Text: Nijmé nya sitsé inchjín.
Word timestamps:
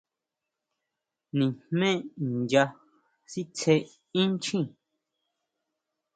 Nijmé 1.37 1.89
nya 2.49 2.63
sitsé 3.31 3.73
inchjín. 4.21 4.65